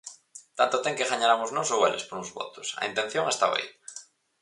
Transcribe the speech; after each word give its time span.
Tanto 0.57 0.77
ten 0.83 0.97
que 0.97 1.09
gañaramos 1.11 1.53
nós 1.57 1.69
ou 1.75 1.79
eles 1.87 2.03
por 2.07 2.17
uns 2.21 2.29
votos, 2.37 2.67
a 2.81 2.83
intención 2.89 3.25
estaba 3.27 3.53
aí. 3.57 3.67